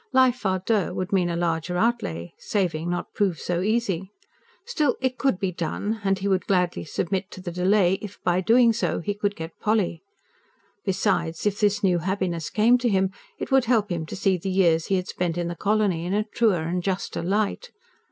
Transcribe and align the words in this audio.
Life 0.13 0.45
A 0.45 0.59
DEUX 0.65 0.95
would 0.95 1.13
mean 1.13 1.29
a 1.29 1.35
larger 1.35 1.77
outlay; 1.77 2.33
saving 2.39 2.89
not 2.89 3.13
prove 3.13 3.37
so 3.37 3.61
easy. 3.61 4.09
Still 4.65 4.95
it 4.99 5.19
could 5.19 5.37
be 5.39 5.51
done; 5.51 6.01
and 6.03 6.17
he 6.17 6.27
would 6.27 6.47
gladly 6.47 6.83
submit 6.85 7.29
to 7.29 7.39
the 7.39 7.51
delay 7.51 7.99
if, 8.01 8.17
by 8.23 8.41
doing 8.41 8.73
so, 8.73 8.99
he 9.01 9.13
could 9.13 9.35
get 9.35 9.59
Polly. 9.59 10.01
Besides, 10.83 11.45
if 11.45 11.59
this 11.59 11.83
new 11.83 11.99
happiness 11.99 12.49
came 12.49 12.79
to 12.79 12.89
him, 12.89 13.11
it 13.37 13.51
would 13.51 13.65
help 13.65 13.91
him 13.91 14.07
to 14.07 14.15
see 14.15 14.39
the 14.39 14.49
years 14.49 14.87
he 14.87 14.95
had 14.95 15.07
spent 15.07 15.37
in 15.37 15.49
the 15.49 15.55
colony 15.55 16.03
in 16.07 16.15
a 16.15 16.23
truer 16.23 16.63
and 16.63 16.81
juster 16.81 17.21
light. 17.21 17.69